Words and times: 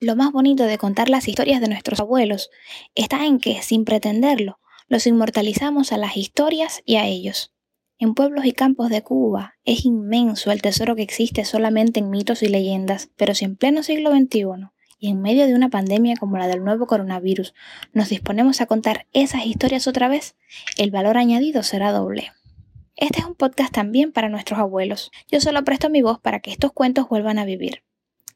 Lo 0.00 0.16
más 0.16 0.32
bonito 0.32 0.64
de 0.64 0.78
contar 0.78 1.08
las 1.08 1.26
historias 1.26 1.60
de 1.60 1.68
nuestros 1.68 1.98
abuelos 2.00 2.50
está 2.94 3.26
en 3.26 3.40
que, 3.40 3.62
sin 3.62 3.84
pretenderlo, 3.84 4.60
los 4.86 5.06
inmortalizamos 5.06 5.92
a 5.92 5.98
las 5.98 6.16
historias 6.16 6.82
y 6.84 6.96
a 6.96 7.06
ellos. 7.06 7.52
En 7.98 8.14
pueblos 8.14 8.44
y 8.44 8.52
campos 8.52 8.90
de 8.90 9.02
Cuba 9.02 9.54
es 9.64 9.84
inmenso 9.84 10.52
el 10.52 10.62
tesoro 10.62 10.94
que 10.94 11.02
existe 11.02 11.44
solamente 11.44 11.98
en 11.98 12.10
mitos 12.10 12.42
y 12.44 12.48
leyendas, 12.48 13.10
pero 13.16 13.34
si 13.34 13.44
en 13.44 13.56
pleno 13.56 13.82
siglo 13.82 14.12
XXI 14.12 14.70
y 14.98 15.10
en 15.10 15.22
medio 15.22 15.46
de 15.46 15.54
una 15.54 15.68
pandemia 15.68 16.16
como 16.16 16.38
la 16.38 16.46
del 16.46 16.64
nuevo 16.64 16.86
coronavirus 16.86 17.54
nos 17.92 18.08
disponemos 18.08 18.60
a 18.60 18.66
contar 18.66 19.06
esas 19.12 19.46
historias 19.46 19.86
otra 19.86 20.08
vez, 20.08 20.36
el 20.76 20.90
valor 20.90 21.16
añadido 21.16 21.62
será 21.62 21.92
doble. 21.92 22.32
Este 22.96 23.20
es 23.20 23.26
un 23.26 23.34
podcast 23.34 23.72
también 23.72 24.12
para 24.12 24.28
nuestros 24.28 24.58
abuelos. 24.58 25.10
Yo 25.30 25.40
solo 25.40 25.62
presto 25.64 25.88
mi 25.88 26.02
voz 26.02 26.18
para 26.18 26.40
que 26.40 26.50
estos 26.50 26.72
cuentos 26.72 27.08
vuelvan 27.08 27.38
a 27.38 27.44
vivir. 27.44 27.84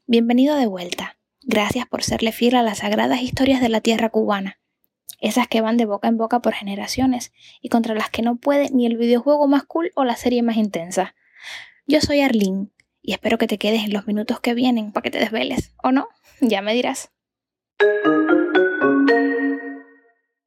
Bienvenido 0.07 0.55
de 0.55 0.67
vuelta. 0.67 1.17
Gracias 1.41 1.85
por 1.85 2.03
serle 2.03 2.31
fiel 2.31 2.55
a 2.55 2.63
las 2.63 2.77
sagradas 2.77 3.21
historias 3.21 3.59
de 3.59 3.69
la 3.69 3.81
tierra 3.81 4.09
cubana 4.09 4.59
esas 5.23 5.47
que 5.47 5.61
van 5.61 5.77
de 5.77 5.85
boca 5.85 6.09
en 6.09 6.17
boca 6.17 6.41
por 6.41 6.53
generaciones 6.53 7.31
y 7.61 7.69
contra 7.69 7.95
las 7.95 8.09
que 8.09 8.21
no 8.21 8.35
puede 8.35 8.69
ni 8.71 8.85
el 8.85 8.97
videojuego 8.97 9.47
más 9.47 9.63
cool 9.63 9.93
o 9.95 10.03
la 10.03 10.17
serie 10.17 10.43
más 10.43 10.57
intensa. 10.57 11.15
Yo 11.87 12.01
soy 12.01 12.19
Arlene 12.19 12.67
y 13.03 13.11
espero 13.11 13.37
que 13.37 13.47
te 13.47 13.59
quedes 13.59 13.83
en 13.83 13.93
los 13.93 14.07
minutos 14.07 14.39
que 14.39 14.55
vienen 14.55 14.91
para 14.91 15.03
que 15.03 15.11
te 15.11 15.19
desveles, 15.19 15.73
¿o 15.83 15.91
no? 15.91 16.07
Ya 16.39 16.61
me 16.61 16.73
dirás. 16.73 17.11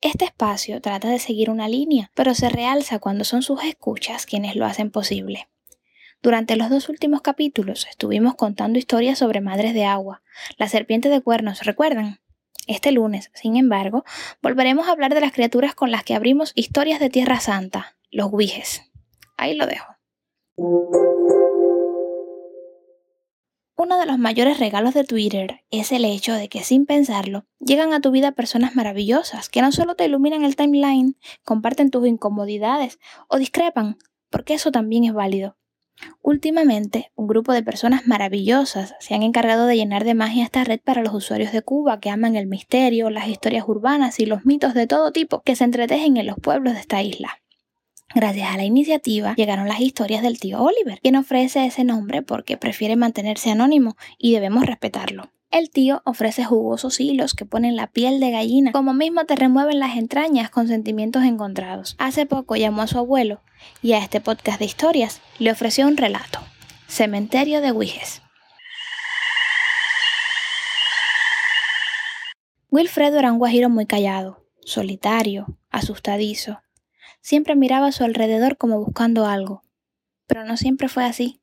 Este 0.00 0.24
espacio 0.24 0.80
trata 0.80 1.08
de 1.08 1.18
seguir 1.18 1.50
una 1.50 1.68
línea, 1.68 2.10
pero 2.14 2.34
se 2.34 2.48
realza 2.48 2.98
cuando 2.98 3.24
son 3.24 3.42
sus 3.42 3.62
escuchas 3.62 4.24
quienes 4.24 4.56
lo 4.56 4.64
hacen 4.64 4.90
posible. 4.90 5.48
Durante 6.22 6.56
los 6.56 6.70
dos 6.70 6.88
últimos 6.88 7.20
capítulos 7.20 7.86
estuvimos 7.90 8.34
contando 8.34 8.78
historias 8.78 9.18
sobre 9.18 9.40
madres 9.40 9.74
de 9.74 9.84
agua, 9.84 10.22
la 10.56 10.68
serpiente 10.68 11.08
de 11.08 11.20
cuernos, 11.20 11.62
¿recuerdan? 11.64 12.20
Este 12.66 12.90
lunes, 12.90 13.30
sin 13.34 13.56
embargo, 13.56 14.04
volveremos 14.42 14.88
a 14.88 14.92
hablar 14.92 15.14
de 15.14 15.20
las 15.20 15.32
criaturas 15.32 15.74
con 15.74 15.90
las 15.90 16.02
que 16.02 16.14
abrimos 16.14 16.52
historias 16.54 17.00
de 17.00 17.10
Tierra 17.10 17.38
Santa, 17.38 17.96
los 18.10 18.32
Guijes. 18.32 18.82
Ahí 19.36 19.54
lo 19.54 19.66
dejo. 19.66 19.86
Uno 23.78 23.98
de 23.98 24.06
los 24.06 24.18
mayores 24.18 24.58
regalos 24.58 24.94
de 24.94 25.04
Twitter 25.04 25.62
es 25.70 25.92
el 25.92 26.06
hecho 26.06 26.32
de 26.32 26.48
que 26.48 26.62
sin 26.62 26.86
pensarlo 26.86 27.44
llegan 27.58 27.92
a 27.92 28.00
tu 28.00 28.10
vida 28.10 28.32
personas 28.32 28.74
maravillosas 28.74 29.50
que 29.50 29.60
no 29.60 29.70
solo 29.70 29.96
te 29.96 30.06
iluminan 30.06 30.44
el 30.44 30.56
timeline, 30.56 31.18
comparten 31.44 31.90
tus 31.90 32.06
incomodidades 32.06 32.98
o 33.28 33.36
discrepan, 33.36 33.98
porque 34.30 34.54
eso 34.54 34.72
también 34.72 35.04
es 35.04 35.12
válido. 35.12 35.58
Últimamente, 36.22 37.12
un 37.16 37.26
grupo 37.26 37.52
de 37.52 37.62
personas 37.62 38.06
maravillosas 38.06 38.94
se 38.98 39.14
han 39.14 39.22
encargado 39.22 39.66
de 39.66 39.76
llenar 39.76 40.04
de 40.04 40.14
magia 40.14 40.44
esta 40.44 40.64
red 40.64 40.80
para 40.80 41.02
los 41.02 41.12
usuarios 41.12 41.52
de 41.52 41.60
Cuba 41.60 42.00
que 42.00 42.08
aman 42.08 42.34
el 42.34 42.46
misterio, 42.46 43.10
las 43.10 43.28
historias 43.28 43.68
urbanas 43.68 44.18
y 44.20 44.24
los 44.24 44.46
mitos 44.46 44.72
de 44.72 44.86
todo 44.86 45.12
tipo 45.12 45.42
que 45.42 45.54
se 45.54 45.64
entretejen 45.64 46.16
en 46.16 46.26
los 46.26 46.36
pueblos 46.36 46.72
de 46.72 46.80
esta 46.80 47.02
isla. 47.02 47.42
Gracias 48.14 48.48
a 48.50 48.56
la 48.56 48.64
iniciativa 48.64 49.34
llegaron 49.34 49.68
las 49.68 49.80
historias 49.80 50.22
del 50.22 50.38
tío 50.38 50.62
Oliver, 50.62 51.00
quien 51.00 51.16
ofrece 51.16 51.66
ese 51.66 51.84
nombre 51.84 52.22
porque 52.22 52.56
prefiere 52.56 52.96
mantenerse 52.96 53.50
anónimo 53.50 53.96
y 54.18 54.32
debemos 54.32 54.64
respetarlo. 54.64 55.30
El 55.50 55.70
tío 55.70 56.02
ofrece 56.04 56.44
jugosos 56.44 57.00
hilos 57.00 57.34
que 57.34 57.44
ponen 57.44 57.76
la 57.76 57.86
piel 57.86 58.20
de 58.20 58.30
gallina, 58.30 58.72
como 58.72 58.94
mismo 58.94 59.24
te 59.24 59.36
remueven 59.36 59.78
las 59.78 59.96
entrañas 59.96 60.50
con 60.50 60.68
sentimientos 60.68 61.24
encontrados. 61.24 61.94
Hace 61.98 62.26
poco 62.26 62.56
llamó 62.56 62.82
a 62.82 62.86
su 62.86 62.98
abuelo 62.98 63.40
y 63.82 63.92
a 63.92 63.98
este 63.98 64.20
podcast 64.20 64.58
de 64.58 64.66
historias 64.66 65.20
le 65.38 65.50
ofreció 65.50 65.86
un 65.86 65.96
relato. 65.96 66.40
Cementerio 66.88 67.60
de 67.60 67.72
Wiges. 67.72 68.22
Wilfredo 72.70 73.18
era 73.18 73.32
un 73.32 73.38
guajiro 73.38 73.70
muy 73.70 73.86
callado, 73.86 74.44
solitario, 74.64 75.58
asustadizo. 75.70 76.60
Siempre 77.26 77.56
miraba 77.56 77.88
a 77.88 77.92
su 77.92 78.04
alrededor 78.04 78.56
como 78.56 78.78
buscando 78.78 79.26
algo. 79.26 79.64
Pero 80.28 80.44
no 80.44 80.56
siempre 80.56 80.88
fue 80.88 81.04
así. 81.04 81.40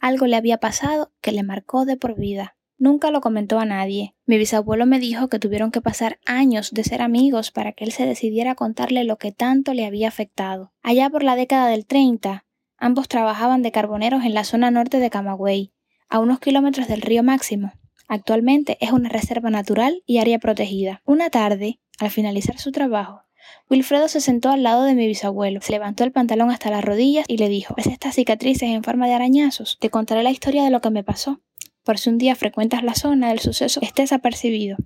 Algo 0.00 0.26
le 0.26 0.34
había 0.34 0.58
pasado 0.58 1.12
que 1.20 1.30
le 1.30 1.44
marcó 1.44 1.84
de 1.84 1.96
por 1.96 2.16
vida. 2.16 2.56
Nunca 2.78 3.12
lo 3.12 3.20
comentó 3.20 3.60
a 3.60 3.64
nadie. 3.64 4.16
Mi 4.26 4.38
bisabuelo 4.38 4.86
me 4.86 4.98
dijo 4.98 5.28
que 5.28 5.38
tuvieron 5.38 5.70
que 5.70 5.80
pasar 5.80 6.18
años 6.26 6.72
de 6.72 6.82
ser 6.82 7.00
amigos 7.00 7.52
para 7.52 7.70
que 7.70 7.84
él 7.84 7.92
se 7.92 8.06
decidiera 8.06 8.50
a 8.50 8.54
contarle 8.56 9.04
lo 9.04 9.18
que 9.18 9.30
tanto 9.30 9.72
le 9.72 9.86
había 9.86 10.08
afectado. 10.08 10.72
Allá 10.82 11.08
por 11.10 11.22
la 11.22 11.36
década 11.36 11.68
del 11.68 11.86
30, 11.86 12.44
ambos 12.76 13.06
trabajaban 13.06 13.62
de 13.62 13.70
carboneros 13.70 14.24
en 14.24 14.34
la 14.34 14.42
zona 14.42 14.72
norte 14.72 14.98
de 14.98 15.10
Camagüey, 15.10 15.72
a 16.08 16.18
unos 16.18 16.40
kilómetros 16.40 16.88
del 16.88 17.02
río 17.02 17.22
Máximo. 17.22 17.72
Actualmente 18.08 18.78
es 18.80 18.90
una 18.90 19.08
reserva 19.08 19.48
natural 19.48 20.02
y 20.06 20.18
área 20.18 20.40
protegida. 20.40 21.02
Una 21.04 21.30
tarde, 21.30 21.78
al 22.00 22.10
finalizar 22.10 22.58
su 22.58 22.72
trabajo, 22.72 23.22
Wilfredo 23.68 24.08
se 24.08 24.20
sentó 24.20 24.50
al 24.50 24.62
lado 24.62 24.84
de 24.84 24.94
mi 24.94 25.06
bisabuelo, 25.06 25.60
se 25.60 25.72
levantó 25.72 26.04
el 26.04 26.12
pantalón 26.12 26.50
hasta 26.50 26.70
las 26.70 26.84
rodillas 26.84 27.24
y 27.28 27.36
le 27.36 27.48
dijo, 27.48 27.74
¿ves 27.76 27.86
estas 27.86 28.14
cicatrices 28.14 28.70
en 28.70 28.82
forma 28.82 29.06
de 29.06 29.14
arañazos? 29.14 29.78
Te 29.80 29.90
contaré 29.90 30.22
la 30.22 30.30
historia 30.30 30.64
de 30.64 30.70
lo 30.70 30.80
que 30.80 30.90
me 30.90 31.04
pasó 31.04 31.40
por 31.84 31.98
si 31.98 32.10
un 32.10 32.18
día 32.18 32.36
frecuentas 32.36 32.82
la 32.82 32.94
zona 32.94 33.30
del 33.30 33.40
suceso 33.40 33.80
estés 33.82 34.12
apercibido. 34.12 34.76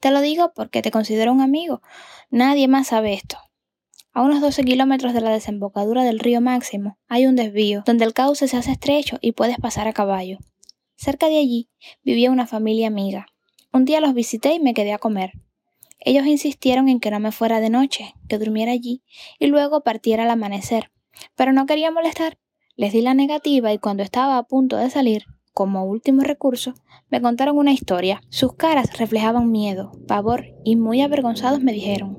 Te 0.00 0.10
lo 0.10 0.20
digo 0.20 0.52
porque 0.54 0.82
te 0.82 0.90
considero 0.90 1.32
un 1.32 1.40
amigo. 1.40 1.82
Nadie 2.30 2.68
más 2.68 2.88
sabe 2.88 3.14
esto. 3.14 3.38
A 4.12 4.22
unos 4.22 4.40
12 4.40 4.64
kilómetros 4.64 5.12
de 5.12 5.20
la 5.20 5.30
desembocadura 5.30 6.02
del 6.04 6.18
río 6.18 6.40
Máximo 6.40 6.98
hay 7.08 7.26
un 7.26 7.36
desvío 7.36 7.82
donde 7.84 8.04
el 8.04 8.14
cauce 8.14 8.48
se 8.48 8.56
hace 8.56 8.72
estrecho 8.72 9.18
y 9.20 9.32
puedes 9.32 9.58
pasar 9.58 9.88
a 9.88 9.92
caballo. 9.92 10.38
Cerca 10.96 11.28
de 11.28 11.38
allí 11.38 11.68
vivía 12.02 12.30
una 12.30 12.46
familia 12.46 12.88
amiga. 12.88 13.26
Un 13.72 13.84
día 13.84 14.00
los 14.00 14.14
visité 14.14 14.54
y 14.54 14.60
me 14.60 14.72
quedé 14.72 14.94
a 14.94 14.98
comer. 14.98 15.32
Ellos 16.06 16.24
insistieron 16.26 16.88
en 16.88 17.00
que 17.00 17.10
no 17.10 17.18
me 17.18 17.32
fuera 17.32 17.58
de 17.58 17.68
noche, 17.68 18.14
que 18.28 18.38
durmiera 18.38 18.70
allí 18.70 19.02
y 19.40 19.48
luego 19.48 19.80
partiera 19.80 20.22
al 20.22 20.30
amanecer. 20.30 20.92
Pero 21.34 21.52
no 21.52 21.66
quería 21.66 21.90
molestar. 21.90 22.38
Les 22.76 22.92
di 22.92 23.00
la 23.00 23.12
negativa 23.12 23.72
y 23.72 23.78
cuando 23.78 24.04
estaba 24.04 24.38
a 24.38 24.44
punto 24.44 24.76
de 24.76 24.88
salir, 24.88 25.24
como 25.52 25.84
último 25.84 26.22
recurso, 26.22 26.74
me 27.10 27.20
contaron 27.20 27.58
una 27.58 27.72
historia. 27.72 28.22
Sus 28.28 28.54
caras 28.54 28.96
reflejaban 28.96 29.50
miedo, 29.50 29.90
pavor 30.06 30.54
y 30.64 30.76
muy 30.76 31.00
avergonzados 31.00 31.60
me 31.60 31.72
dijeron, 31.72 32.16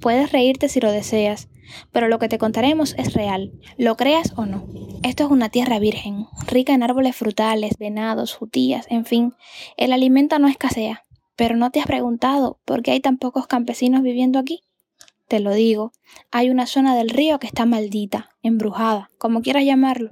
puedes 0.00 0.32
reírte 0.32 0.70
si 0.70 0.80
lo 0.80 0.90
deseas, 0.90 1.50
pero 1.92 2.08
lo 2.08 2.18
que 2.18 2.30
te 2.30 2.38
contaremos 2.38 2.94
es 2.96 3.12
real, 3.12 3.52
lo 3.76 3.98
creas 3.98 4.32
o 4.38 4.46
no. 4.46 4.66
Esto 5.02 5.24
es 5.24 5.30
una 5.30 5.50
tierra 5.50 5.78
virgen, 5.78 6.28
rica 6.46 6.72
en 6.72 6.82
árboles 6.82 7.14
frutales, 7.14 7.76
venados, 7.78 8.32
jutías, 8.32 8.86
en 8.88 9.04
fin, 9.04 9.34
el 9.76 9.92
alimento 9.92 10.38
no 10.38 10.48
escasea. 10.48 11.04
Pero 11.38 11.54
no 11.54 11.70
te 11.70 11.78
has 11.78 11.86
preguntado 11.86 12.58
por 12.64 12.82
qué 12.82 12.90
hay 12.90 12.98
tan 12.98 13.16
pocos 13.16 13.46
campesinos 13.46 14.02
viviendo 14.02 14.40
aquí. 14.40 14.64
Te 15.28 15.38
lo 15.38 15.54
digo, 15.54 15.92
hay 16.32 16.50
una 16.50 16.66
zona 16.66 16.96
del 16.96 17.10
río 17.10 17.38
que 17.38 17.46
está 17.46 17.64
maldita, 17.64 18.30
embrujada, 18.42 19.12
como 19.18 19.40
quieras 19.40 19.64
llamarlo. 19.64 20.10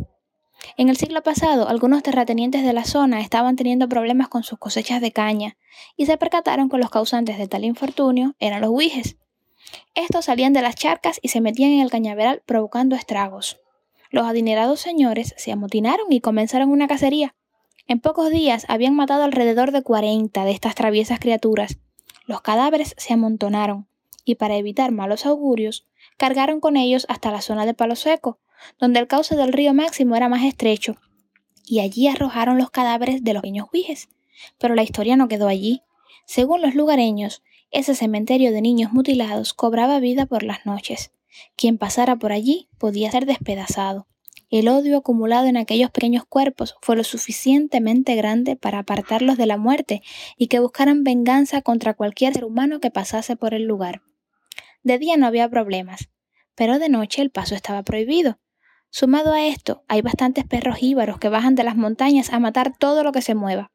En 0.76 0.88
el 0.88 0.97
siglo 0.97 1.25
pasado, 1.25 1.69
algunos 1.69 2.04
terratenientes 2.04 2.62
de 2.62 2.72
la 2.72 2.84
zona 2.84 3.20
estaban 3.22 3.56
teniendo 3.56 3.88
problemas 3.88 4.28
con 4.28 4.44
sus 4.44 4.60
cosechas 4.60 5.00
de 5.00 5.10
caña 5.10 5.56
y 5.97 6.06
se 6.06 6.16
percataron 6.16 6.69
que 6.69 6.78
los 6.78 6.91
causantes 6.91 7.38
de 7.38 7.48
tal 7.48 7.64
infortunio 7.64 8.37
eran 8.38 8.60
los 8.60 8.70
huijes. 8.70 9.16
Estos 9.97 10.26
salían 10.26 10.53
de 10.53 10.62
las 10.62 10.76
charcas 10.76 11.19
y 11.22 11.28
se 11.28 11.41
metían 11.41 11.72
en 11.72 11.81
el 11.81 11.91
cañaveral 11.91 12.44
provocando 12.47 12.94
estragos. 12.94 13.58
Los 14.10 14.26
adinerados 14.26 14.78
señores 14.78 15.34
se 15.37 15.50
amotinaron 15.50 16.06
y 16.12 16.20
comenzaron 16.20 16.70
una 16.70 16.87
cacería. 16.87 17.34
En 17.89 18.01
pocos 18.01 18.31
días 18.31 18.67
habían 18.69 18.97
matado 18.97 19.23
alrededor 19.23 19.71
de 19.71 19.83
40 19.83 20.45
de 20.45 20.51
estas 20.51 20.75
traviesas 20.75 21.21
criaturas. 21.21 21.79
Los 22.27 22.41
cadáveres 22.41 22.95
se 22.99 23.15
amontonaron 23.15 23.87
y 24.25 24.35
para 24.35 24.56
evitar 24.56 24.91
malos 24.91 25.25
augurios, 25.25 25.87
cargaron 26.17 26.61
con 26.61 26.77
ellos 26.77 27.06
hasta 27.09 27.31
la 27.31 27.41
zona 27.41 27.65
de 27.65 27.75
Palo 27.75 27.94
Seco, 27.94 28.41
donde 28.79 28.99
el 28.99 29.06
cauce 29.06 29.37
del 29.37 29.53
río 29.53 29.73
Máximo 29.73 30.17
era 30.17 30.29
más 30.29 30.43
estrecho, 30.43 30.97
y 31.65 31.79
allí 31.79 32.09
arrojaron 32.09 32.59
los 32.59 32.71
cadáveres 32.71 33.23
de 33.23 33.33
los 33.35 33.43
pequeños 33.43 33.69
huijes. 33.73 34.09
Pero 34.59 34.75
la 34.75 34.82
historia 34.82 35.17
no 35.17 35.29
quedó 35.29 35.47
allí. 35.47 35.82
Según 36.27 36.61
los 36.61 36.75
lugareños, 36.75 37.43
ese 37.71 37.94
cementerio 37.94 38.53
de 38.53 38.61
niños 38.62 38.93
mutilados 38.93 39.55
cobraba 39.55 40.00
vida 40.00 40.27
por 40.27 40.43
las 40.43 40.67
noches. 40.67 41.12
Quien 41.55 41.79
pasara 41.79 42.17
por 42.17 42.32
allí 42.32 42.69
podía 42.79 43.11
ser 43.12 43.27
despedazado. 43.27 44.09
El 44.50 44.69
odio 44.69 44.98
acumulado 44.98 45.46
en 45.46 45.56
aquellos 45.56 45.90
pequeños 45.90 46.25
cuerpos 46.25 46.76
fue 46.81 46.96
lo 46.96 47.04
suficientemente 47.04 48.14
grande 48.14 48.56
para 48.56 48.78
apartarlos 48.78 49.37
de 49.37 49.46
la 49.46 49.56
muerte 49.56 50.02
y 50.37 50.46
que 50.46 50.60
buscaran 50.60 51.04
venganza 51.04 51.62
contra 51.62 51.94
cualquier 51.94 52.34
ser 52.34 52.44
humano 52.44 52.81
que 52.81 52.90
pasase 52.90 53.37
por 53.37 53.54
el 53.54 53.64
lugar. 53.64 54.02
De 54.82 54.98
día 54.98 55.16
no 55.16 55.26
había 55.26 55.48
problemas, 55.48 56.08
pero 56.54 56.78
de 56.78 56.88
noche 56.88 57.22
el 57.22 57.31
paso 57.31 57.54
estaba 57.54 57.82
prohibido, 57.82 58.38
Sumado 58.90 59.32
a 59.32 59.46
esto, 59.46 59.84
hay 59.88 60.00
bastantes 60.00 60.46
perros 60.46 60.78
íbaros 60.81 61.19
que 61.19 61.28
bajan 61.28 61.54
de 61.54 61.64
las 61.64 61.76
montañas 61.76 62.32
a 62.32 62.38
matar 62.38 62.72
todo 62.78 63.02
lo 63.04 63.12
que 63.12 63.20
se 63.20 63.34
mueva. 63.34 63.70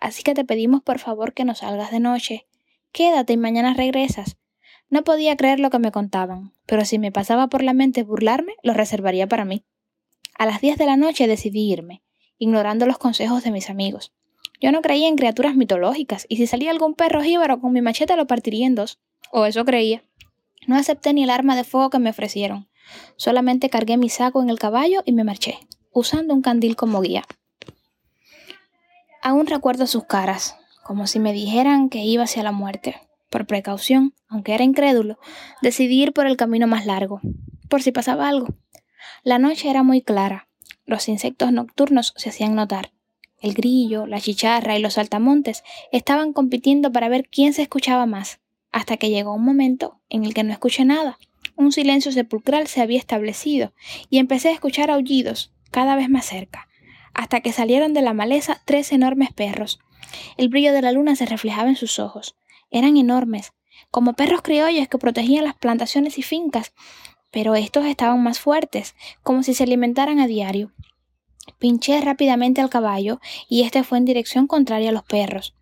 Así 0.00 0.22
que 0.22 0.34
te 0.34 0.44
pedimos 0.44 0.82
por 0.82 0.98
favor 0.98 1.34
que 1.34 1.44
no 1.44 1.54
salgas 1.54 1.90
de 1.90 2.00
noche, 2.00 2.46
quédate 2.90 3.34
y 3.34 3.36
mañana 3.36 3.74
regresas. 3.74 4.38
No 4.88 5.04
podía 5.04 5.36
creer 5.36 5.60
lo 5.60 5.70
que 5.70 5.78
me 5.78 5.92
contaban, 5.92 6.52
pero 6.66 6.84
si 6.84 6.98
me 6.98 7.12
pasaba 7.12 7.48
por 7.48 7.62
la 7.62 7.74
mente 7.74 8.02
burlarme, 8.02 8.54
lo 8.62 8.72
reservaría 8.72 9.26
para 9.26 9.44
mí. 9.44 9.64
A 10.42 10.44
las 10.44 10.60
10 10.60 10.76
de 10.76 10.86
la 10.86 10.96
noche 10.96 11.28
decidí 11.28 11.70
irme, 11.70 12.02
ignorando 12.36 12.84
los 12.84 12.98
consejos 12.98 13.44
de 13.44 13.52
mis 13.52 13.70
amigos. 13.70 14.12
Yo 14.60 14.72
no 14.72 14.82
creía 14.82 15.06
en 15.06 15.14
criaturas 15.14 15.54
mitológicas, 15.54 16.26
y 16.28 16.36
si 16.36 16.48
salía 16.48 16.72
algún 16.72 16.94
perro 16.94 17.22
jíbaro 17.22 17.60
con 17.60 17.72
mi 17.72 17.80
machete 17.80 18.16
lo 18.16 18.26
partiría 18.26 18.66
en 18.66 18.74
dos. 18.74 18.98
O 19.30 19.46
eso 19.46 19.64
creía. 19.64 20.02
No 20.66 20.74
acepté 20.74 21.14
ni 21.14 21.22
el 21.22 21.30
arma 21.30 21.54
de 21.54 21.62
fuego 21.62 21.90
que 21.90 22.00
me 22.00 22.10
ofrecieron. 22.10 22.68
Solamente 23.14 23.70
cargué 23.70 23.96
mi 23.96 24.08
saco 24.08 24.42
en 24.42 24.50
el 24.50 24.58
caballo 24.58 25.04
y 25.04 25.12
me 25.12 25.22
marché, 25.22 25.60
usando 25.92 26.34
un 26.34 26.42
candil 26.42 26.74
como 26.74 27.02
guía. 27.02 27.22
Aún 29.22 29.46
recuerdo 29.46 29.86
sus 29.86 30.06
caras, 30.06 30.56
como 30.82 31.06
si 31.06 31.20
me 31.20 31.32
dijeran 31.32 31.88
que 31.88 32.00
iba 32.00 32.24
hacia 32.24 32.42
la 32.42 32.50
muerte. 32.50 32.96
Por 33.30 33.46
precaución, 33.46 34.12
aunque 34.26 34.54
era 34.56 34.64
incrédulo, 34.64 35.20
decidí 35.62 36.02
ir 36.02 36.12
por 36.12 36.26
el 36.26 36.36
camino 36.36 36.66
más 36.66 36.84
largo, 36.84 37.20
por 37.68 37.80
si 37.80 37.92
pasaba 37.92 38.28
algo. 38.28 38.48
La 39.24 39.38
noche 39.38 39.70
era 39.70 39.84
muy 39.84 40.02
clara. 40.02 40.48
Los 40.84 41.08
insectos 41.08 41.52
nocturnos 41.52 42.12
se 42.16 42.30
hacían 42.30 42.56
notar. 42.56 42.90
El 43.40 43.54
grillo, 43.54 44.04
la 44.08 44.20
chicharra 44.20 44.76
y 44.76 44.82
los 44.82 44.94
saltamontes 44.94 45.62
estaban 45.92 46.32
compitiendo 46.32 46.90
para 46.90 47.08
ver 47.08 47.28
quién 47.28 47.52
se 47.52 47.62
escuchaba 47.62 48.04
más, 48.04 48.40
hasta 48.72 48.96
que 48.96 49.10
llegó 49.10 49.32
un 49.32 49.44
momento 49.44 50.00
en 50.08 50.24
el 50.24 50.34
que 50.34 50.42
no 50.42 50.52
escuché 50.52 50.84
nada. 50.84 51.18
Un 51.54 51.70
silencio 51.70 52.10
sepulcral 52.10 52.66
se 52.66 52.80
había 52.80 52.98
establecido 52.98 53.72
y 54.10 54.18
empecé 54.18 54.48
a 54.48 54.54
escuchar 54.54 54.90
aullidos 54.90 55.52
cada 55.70 55.94
vez 55.94 56.08
más 56.08 56.26
cerca, 56.26 56.66
hasta 57.14 57.42
que 57.42 57.52
salieron 57.52 57.94
de 57.94 58.02
la 58.02 58.14
maleza 58.14 58.60
tres 58.64 58.90
enormes 58.90 59.32
perros. 59.32 59.78
El 60.36 60.48
brillo 60.48 60.72
de 60.72 60.82
la 60.82 60.90
luna 60.90 61.14
se 61.14 61.26
reflejaba 61.26 61.68
en 61.68 61.76
sus 61.76 62.00
ojos, 62.00 62.34
eran 62.72 62.96
enormes, 62.96 63.52
como 63.92 64.14
perros 64.14 64.42
criollos 64.42 64.88
que 64.88 64.98
protegían 64.98 65.44
las 65.44 65.54
plantaciones 65.54 66.18
y 66.18 66.22
fincas, 66.22 66.72
pero 67.32 67.56
estos 67.56 67.86
estaban 67.86 68.22
más 68.22 68.38
fuertes, 68.38 68.94
como 69.22 69.42
si 69.42 69.54
se 69.54 69.64
alimentaran 69.64 70.20
a 70.20 70.28
diario. 70.28 70.70
Pinché 71.58 72.00
rápidamente 72.00 72.60
al 72.60 72.70
caballo 72.70 73.20
y 73.48 73.62
este 73.62 73.82
fue 73.82 73.98
en 73.98 74.04
dirección 74.04 74.46
contraria 74.46 74.90
a 74.90 74.92
los 74.92 75.02
perros. 75.02 75.54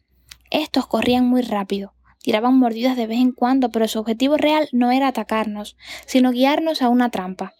Estos 0.50 0.87
corrían 0.87 1.26
muy 1.26 1.43
rápido, 1.43 1.94
tiraban 2.22 2.58
mordidas 2.58 2.96
de 2.96 3.06
vez 3.06 3.19
en 3.19 3.32
cuando, 3.32 3.70
pero 3.70 3.88
su 3.88 4.00
objetivo 4.00 4.37
real 4.37 4.69
no 4.72 4.90
era 4.90 5.08
atacarnos, 5.08 5.76
sino 6.06 6.32
guiarnos 6.32 6.82
a 6.82 6.88
una 6.88 7.11
trampa. 7.11 7.55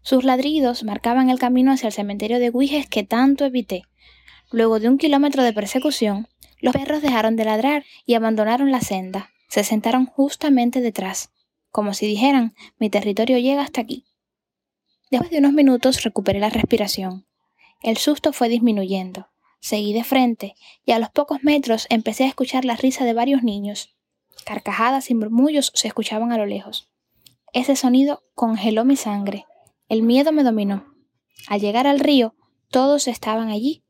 Sus 0.00 0.24
ladridos 0.24 0.82
marcaban 0.82 1.30
el 1.30 1.38
camino 1.38 1.70
hacia 1.72 1.88
el 1.88 1.92
cementerio 1.92 2.38
de 2.38 2.50
Guijes 2.50 2.88
que 2.88 3.04
tanto 3.04 3.44
evité. 3.44 3.82
Luego 4.50 4.80
de 4.80 4.88
un 4.88 4.98
kilómetro 4.98 5.42
de 5.42 5.52
persecución, 5.52 6.26
los 6.60 6.72
perros 6.74 7.02
dejaron 7.02 7.36
de 7.36 7.44
ladrar 7.44 7.84
y 8.06 8.14
abandonaron 8.14 8.70
la 8.72 8.80
senda. 8.80 9.30
Se 9.48 9.62
sentaron 9.62 10.06
justamente 10.06 10.80
detrás, 10.80 11.30
como 11.72 11.94
si 11.94 12.06
dijeran, 12.06 12.54
mi 12.78 12.90
territorio 12.90 13.38
llega 13.38 13.62
hasta 13.62 13.80
aquí. 13.80 14.04
Después 15.10 15.30
de 15.30 15.38
unos 15.38 15.52
minutos 15.52 16.04
recuperé 16.04 16.38
la 16.38 16.50
respiración. 16.50 17.26
El 17.82 17.96
susto 17.96 18.32
fue 18.32 18.48
disminuyendo. 18.48 19.28
Seguí 19.60 19.92
de 19.92 20.04
frente 20.04 20.54
y 20.84 20.92
a 20.92 20.98
los 20.98 21.10
pocos 21.10 21.42
metros 21.42 21.86
empecé 21.90 22.24
a 22.24 22.28
escuchar 22.28 22.64
la 22.64 22.76
risa 22.76 23.04
de 23.04 23.14
varios 23.14 23.42
niños. 23.42 23.96
Carcajadas 24.44 25.10
y 25.10 25.14
murmullos 25.14 25.72
se 25.74 25.88
escuchaban 25.88 26.32
a 26.32 26.38
lo 26.38 26.46
lejos. 26.46 26.90
Ese 27.52 27.76
sonido 27.76 28.22
congeló 28.34 28.84
mi 28.84 28.96
sangre. 28.96 29.46
El 29.88 30.02
miedo 30.02 30.32
me 30.32 30.44
dominó. 30.44 30.94
Al 31.48 31.60
llegar 31.60 31.86
al 31.86 32.00
río, 32.00 32.34
todos 32.70 33.08
estaban 33.08 33.50
allí, 33.50 33.84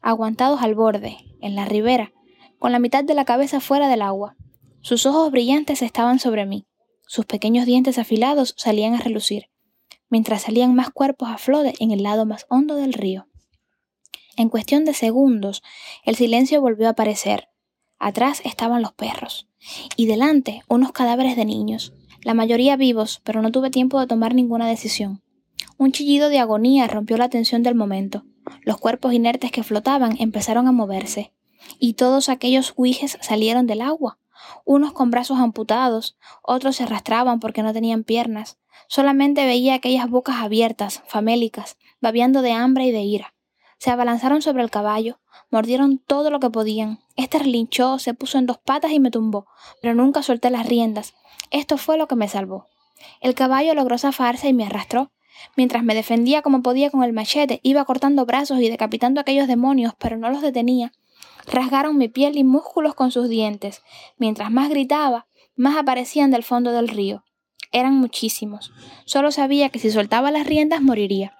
aguantados 0.00 0.62
al 0.62 0.74
borde, 0.74 1.18
en 1.40 1.54
la 1.56 1.64
ribera, 1.64 2.12
con 2.58 2.72
la 2.72 2.78
mitad 2.78 3.02
de 3.02 3.14
la 3.14 3.24
cabeza 3.24 3.60
fuera 3.60 3.88
del 3.88 4.02
agua. 4.02 4.36
Sus 4.80 5.06
ojos 5.06 5.32
brillantes 5.32 5.82
estaban 5.82 6.20
sobre 6.20 6.46
mí, 6.46 6.67
sus 7.08 7.26
pequeños 7.26 7.66
dientes 7.66 7.98
afilados 7.98 8.54
salían 8.56 8.94
a 8.94 9.00
relucir, 9.00 9.50
mientras 10.10 10.42
salían 10.42 10.74
más 10.74 10.90
cuerpos 10.90 11.30
a 11.30 11.38
flote 11.38 11.74
en 11.80 11.90
el 11.90 12.04
lado 12.04 12.26
más 12.26 12.46
hondo 12.48 12.76
del 12.76 12.92
río. 12.92 13.26
En 14.36 14.50
cuestión 14.50 14.84
de 14.84 14.94
segundos, 14.94 15.62
el 16.04 16.14
silencio 16.14 16.60
volvió 16.60 16.86
a 16.86 16.90
aparecer. 16.90 17.48
Atrás 17.98 18.40
estaban 18.44 18.82
los 18.82 18.92
perros, 18.92 19.48
y 19.96 20.06
delante 20.06 20.62
unos 20.68 20.92
cadáveres 20.92 21.34
de 21.34 21.44
niños, 21.44 21.92
la 22.22 22.34
mayoría 22.34 22.76
vivos, 22.76 23.20
pero 23.24 23.42
no 23.42 23.50
tuve 23.50 23.70
tiempo 23.70 23.98
de 23.98 24.06
tomar 24.06 24.34
ninguna 24.34 24.68
decisión. 24.68 25.22
Un 25.78 25.92
chillido 25.92 26.28
de 26.28 26.38
agonía 26.38 26.86
rompió 26.86 27.16
la 27.16 27.28
tensión 27.28 27.62
del 27.62 27.74
momento. 27.74 28.24
Los 28.62 28.76
cuerpos 28.76 29.14
inertes 29.14 29.50
que 29.50 29.62
flotaban 29.62 30.16
empezaron 30.20 30.68
a 30.68 30.72
moverse 30.72 31.32
y 31.78 31.94
todos 31.94 32.28
aquellos 32.28 32.72
huijes 32.76 33.18
salieron 33.20 33.66
del 33.66 33.80
agua, 33.80 34.18
unos 34.64 34.92
con 34.92 35.10
brazos 35.10 35.38
amputados, 35.38 36.16
otros 36.42 36.76
se 36.76 36.84
arrastraban 36.84 37.40
porque 37.40 37.62
no 37.62 37.72
tenían 37.72 38.04
piernas. 38.04 38.58
Solamente 38.86 39.44
veía 39.44 39.74
aquellas 39.74 40.08
bocas 40.08 40.36
abiertas, 40.36 41.02
famélicas, 41.06 41.76
babeando 42.00 42.42
de 42.42 42.52
hambre 42.52 42.86
y 42.86 42.92
de 42.92 43.02
ira. 43.02 43.34
Se 43.78 43.90
abalanzaron 43.90 44.42
sobre 44.42 44.62
el 44.62 44.70
caballo, 44.70 45.20
mordieron 45.50 45.98
todo 45.98 46.30
lo 46.30 46.40
que 46.40 46.50
podían. 46.50 47.00
Este 47.16 47.38
relinchó, 47.38 47.98
se 47.98 48.14
puso 48.14 48.38
en 48.38 48.46
dos 48.46 48.58
patas 48.58 48.90
y 48.90 49.00
me 49.00 49.10
tumbó, 49.10 49.46
pero 49.80 49.94
nunca 49.94 50.22
solté 50.22 50.50
las 50.50 50.66
riendas. 50.66 51.14
Esto 51.50 51.78
fue 51.78 51.96
lo 51.96 52.08
que 52.08 52.16
me 52.16 52.28
salvó. 52.28 52.66
El 53.20 53.34
caballo 53.34 53.74
logró 53.74 53.96
zafarse 53.96 54.48
y 54.48 54.52
me 54.52 54.66
arrastró. 54.66 55.12
Mientras 55.56 55.84
me 55.84 55.94
defendía 55.94 56.42
como 56.42 56.62
podía 56.62 56.90
con 56.90 57.04
el 57.04 57.12
machete, 57.12 57.60
iba 57.62 57.84
cortando 57.84 58.26
brazos 58.26 58.60
y 58.60 58.68
decapitando 58.68 59.20
a 59.20 59.22
aquellos 59.22 59.46
demonios, 59.46 59.94
pero 59.98 60.16
no 60.16 60.30
los 60.30 60.42
detenía. 60.42 60.92
Rasgaron 61.50 61.96
mi 61.96 62.08
piel 62.08 62.36
y 62.36 62.44
músculos 62.44 62.94
con 62.94 63.10
sus 63.10 63.28
dientes. 63.28 63.82
Mientras 64.18 64.50
más 64.50 64.68
gritaba, 64.68 65.26
más 65.56 65.76
aparecían 65.76 66.30
del 66.30 66.42
fondo 66.42 66.72
del 66.72 66.88
río. 66.88 67.24
Eran 67.72 67.94
muchísimos. 67.94 68.72
Solo 69.06 69.30
sabía 69.30 69.70
que 69.70 69.78
si 69.78 69.90
soltaba 69.90 70.30
las 70.30 70.46
riendas 70.46 70.82
moriría. 70.82 71.36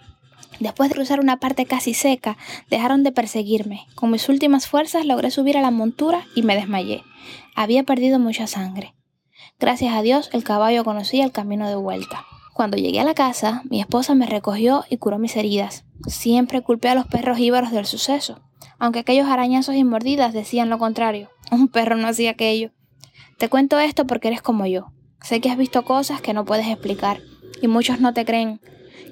Después 0.60 0.88
de 0.88 0.94
cruzar 0.94 1.20
una 1.20 1.38
parte 1.38 1.66
casi 1.66 1.94
seca, 1.94 2.36
dejaron 2.68 3.02
de 3.02 3.12
perseguirme. 3.12 3.86
Con 3.94 4.10
mis 4.10 4.28
últimas 4.28 4.66
fuerzas 4.66 5.06
logré 5.06 5.30
subir 5.30 5.56
a 5.56 5.62
la 5.62 5.70
montura 5.70 6.26
y 6.34 6.42
me 6.42 6.56
desmayé. 6.56 7.02
Había 7.54 7.84
perdido 7.84 8.18
mucha 8.18 8.46
sangre. 8.46 8.94
Gracias 9.60 9.94
a 9.94 10.02
Dios 10.02 10.30
el 10.32 10.42
caballo 10.42 10.84
conocía 10.84 11.24
el 11.24 11.32
camino 11.32 11.68
de 11.68 11.76
vuelta. 11.76 12.24
Cuando 12.54 12.76
llegué 12.76 13.00
a 13.00 13.04
la 13.04 13.14
casa, 13.14 13.62
mi 13.70 13.80
esposa 13.80 14.14
me 14.14 14.26
recogió 14.26 14.84
y 14.90 14.96
curó 14.96 15.18
mis 15.18 15.36
heridas. 15.36 15.84
Siempre 16.06 16.62
culpé 16.62 16.88
a 16.88 16.94
los 16.94 17.06
perros 17.06 17.38
íbaros 17.38 17.70
del 17.70 17.86
suceso 17.86 18.40
aunque 18.78 19.00
aquellos 19.00 19.28
arañazos 19.28 19.74
y 19.74 19.84
mordidas 19.84 20.32
decían 20.32 20.70
lo 20.70 20.78
contrario. 20.78 21.30
Un 21.50 21.68
perro 21.68 21.96
no 21.96 22.08
hacía 22.08 22.30
aquello. 22.30 22.72
Te 23.38 23.48
cuento 23.48 23.78
esto 23.78 24.06
porque 24.06 24.28
eres 24.28 24.42
como 24.42 24.66
yo. 24.66 24.92
Sé 25.22 25.40
que 25.40 25.50
has 25.50 25.56
visto 25.56 25.84
cosas 25.84 26.20
que 26.20 26.32
no 26.32 26.44
puedes 26.44 26.66
explicar 26.66 27.20
y 27.60 27.68
muchos 27.68 28.00
no 28.00 28.14
te 28.14 28.24
creen. 28.24 28.60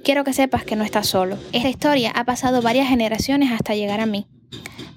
Quiero 0.04 0.24
que 0.24 0.32
sepas 0.32 0.64
que 0.64 0.76
no 0.76 0.84
estás 0.84 1.08
solo. 1.08 1.36
Esta 1.52 1.68
historia 1.68 2.12
ha 2.14 2.24
pasado 2.24 2.62
varias 2.62 2.88
generaciones 2.88 3.50
hasta 3.52 3.74
llegar 3.74 4.00
a 4.00 4.06
mí. 4.06 4.26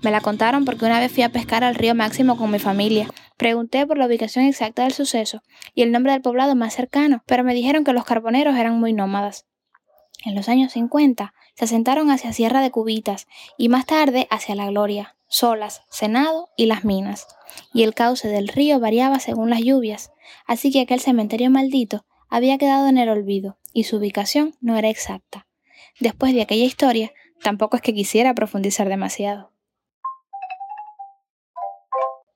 Me 0.02 0.12
la 0.12 0.22
contaron 0.22 0.66
porque 0.66 0.86
una 0.86 1.00
vez 1.00 1.12
fui 1.12 1.24
a 1.24 1.32
pescar 1.32 1.64
al 1.64 1.76
río 1.76 1.96
Máximo 1.96 2.38
con 2.38 2.52
mi 2.52 2.60
familia. 2.60 3.08
Pregunté 3.36 3.86
por 3.86 3.98
la 3.98 4.06
ubicación 4.06 4.46
exacta 4.46 4.84
del 4.84 4.94
suceso 4.94 5.42
y 5.74 5.82
el 5.82 5.92
nombre 5.92 6.14
del 6.14 6.22
poblado 6.22 6.56
más 6.56 6.74
cercano, 6.74 7.24
pero 7.26 7.44
me 7.44 7.54
dijeron 7.54 7.84
que 7.84 7.94
los 7.94 8.06
carboneros 8.06 8.56
eran 8.56 8.80
muy 8.80 8.94
nómadas. 8.94 9.46
En 10.26 10.36
los 10.36 10.50
años 10.50 10.74
50 10.74 11.34
se 11.60 11.66
asentaron 11.66 12.10
hacia 12.10 12.32
Sierra 12.32 12.62
de 12.62 12.72
Cubitas 12.72 13.28
y 13.58 13.68
más 13.68 13.86
tarde 13.86 14.30
hacia 14.32 14.56
La 14.56 14.68
Gloria, 14.68 15.18
Solas, 15.28 15.82
Senado 15.90 16.48
y 16.56 16.68
Las 16.68 16.86
Minas, 16.86 17.28
y 17.74 17.84
el 17.84 17.94
cauce 17.94 18.30
del 18.30 18.48
río 18.48 18.80
variaba 18.80 19.20
según 19.20 19.50
las 19.50 19.60
lluvias, 19.60 20.14
así 20.48 20.72
que 20.72 20.80
aquel 20.80 21.02
cementerio 21.02 21.50
maldito 21.50 22.06
había 22.30 22.58
quedado 22.58 22.88
en 22.88 22.98
el 22.98 23.10
olvido 23.10 23.58
y 23.74 23.84
su 23.84 23.98
ubicación 23.98 24.56
no 24.62 24.78
era 24.78 24.88
exacta. 24.88 25.48
Después 26.00 26.34
de 26.34 26.44
aquella 26.44 26.64
historia, 26.64 27.12
tampoco 27.44 27.76
es 27.76 27.82
que 27.82 27.94
quisiera 27.94 28.34
profundizar 28.34 28.88
demasiado. 28.88 29.52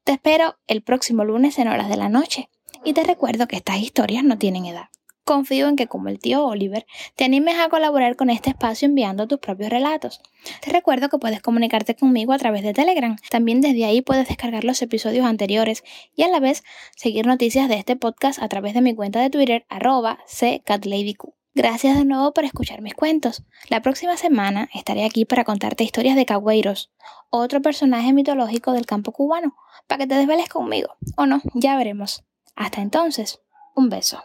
Te 0.04 0.12
espero 0.12 0.58
el 0.68 0.84
próximo 0.84 1.24
lunes 1.24 1.60
en 1.60 1.70
horas 1.70 1.88
de 1.88 1.96
la 1.96 2.10
noche 2.10 2.50
y 2.84 2.92
te 2.92 3.06
recuerdo 3.06 3.48
que 3.48 3.56
estas 3.56 3.78
historias 3.78 4.26
no 4.26 4.38
tienen 4.38 4.66
edad. 4.66 4.90
Confío 5.26 5.70
en 5.70 5.78
que, 5.78 5.88
como 5.88 6.10
el 6.10 6.20
tío 6.20 6.46
Oliver, 6.46 6.86
te 7.16 7.24
animes 7.24 7.58
a 7.58 7.70
colaborar 7.70 8.18
con 8.18 8.30
este 8.30 8.50
espacio 8.50 8.88
enviando 8.88 9.26
tus 9.26 9.40
propios 9.40 9.70
relatos. 9.70 10.22
Te 10.60 10.70
recuerdo 10.70 11.08
que 11.08 11.18
puedes 11.18 11.42
comunicarte 11.42 11.96
conmigo 11.96 12.34
a 12.34 12.38
través 12.38 12.62
de 12.62 12.74
Telegram. 12.74 13.16
También 13.30 13.62
desde 13.62 13.86
ahí 13.86 14.02
puedes 14.02 14.28
descargar 14.28 14.66
los 14.66 14.82
episodios 14.82 15.26
anteriores 15.26 15.86
y 16.14 16.24
a 16.24 16.28
la 16.28 16.42
vez 16.42 16.64
seguir 16.98 17.26
noticias 17.26 17.70
de 17.70 17.76
este 17.76 17.96
podcast 17.96 18.44
a 18.44 18.50
través 18.50 18.74
de 18.74 18.82
mi 18.82 18.94
cuenta 18.96 19.22
de 19.22 19.30
Twitter, 19.30 19.66
arroba 19.70 20.20
ccatladyq. 20.28 21.24
Gracias 21.56 21.98
de 21.98 22.04
nuevo 22.04 22.34
por 22.34 22.44
escuchar 22.44 22.82
mis 22.82 22.94
cuentos. 22.94 23.44
La 23.70 23.82
próxima 23.82 24.18
semana 24.18 24.70
estaré 24.74 25.06
aquí 25.06 25.24
para 25.24 25.46
contarte 25.46 25.86
historias 25.86 26.18
de 26.18 26.26
Cagüeiros, 26.26 26.92
otro 27.30 27.62
personaje 27.62 28.12
mitológico 28.12 28.74
del 28.74 28.86
campo 28.86 29.14
cubano, 29.14 29.56
para 29.88 30.00
que 30.00 30.08
te 30.08 30.16
desveles 30.16 30.50
conmigo. 30.50 30.98
O 31.16 31.26
no, 31.28 31.42
ya 31.54 31.78
veremos. 31.78 32.26
Hasta 32.56 32.82
entonces, 32.82 33.40
un 33.74 33.88
beso 33.90 34.22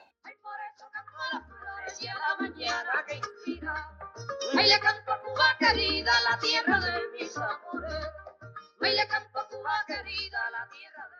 mañana 2.59 3.05
que 3.07 3.15
inspira. 3.15 3.89
Ay, 4.57 4.69
le 4.69 4.81
canto 4.81 5.13
a 5.13 5.21
Cuba 5.21 5.57
querida, 5.59 6.13
la 6.29 6.39
tierra 6.39 6.81
de 6.81 7.09
mis 7.13 7.37
amores. 7.37 8.07
Ay, 8.81 8.97
le 8.97 9.07
canto 9.07 9.39
a 9.39 9.49
Cuba 9.49 9.85
querida, 9.87 10.51
la 10.51 10.69
tierra 10.69 11.09
de 11.09 11.18